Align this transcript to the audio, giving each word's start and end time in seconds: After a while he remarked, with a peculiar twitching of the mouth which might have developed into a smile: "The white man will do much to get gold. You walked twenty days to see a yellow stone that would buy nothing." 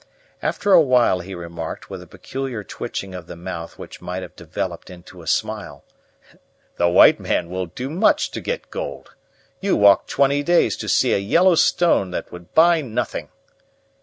After 0.41 0.73
a 0.73 0.81
while 0.81 1.19
he 1.19 1.35
remarked, 1.35 1.91
with 1.91 2.01
a 2.01 2.07
peculiar 2.07 2.63
twitching 2.63 3.13
of 3.13 3.27
the 3.27 3.35
mouth 3.35 3.77
which 3.77 4.01
might 4.01 4.23
have 4.23 4.35
developed 4.35 4.89
into 4.89 5.21
a 5.21 5.27
smile: 5.27 5.83
"The 6.77 6.89
white 6.89 7.19
man 7.19 7.51
will 7.51 7.67
do 7.67 7.87
much 7.87 8.31
to 8.31 8.41
get 8.41 8.71
gold. 8.71 9.13
You 9.59 9.75
walked 9.75 10.09
twenty 10.09 10.41
days 10.41 10.75
to 10.77 10.89
see 10.89 11.13
a 11.13 11.19
yellow 11.19 11.53
stone 11.53 12.09
that 12.09 12.31
would 12.31 12.51
buy 12.55 12.81
nothing." 12.81 13.29